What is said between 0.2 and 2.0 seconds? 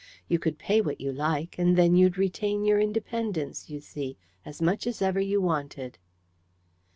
You could pay what you like; and then